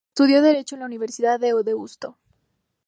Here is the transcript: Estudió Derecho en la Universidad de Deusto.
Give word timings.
Estudió 0.15 0.41
Derecho 0.41 0.75
en 0.75 0.79
la 0.79 0.87
Universidad 0.87 1.39
de 1.39 1.53
Deusto. 1.63 2.17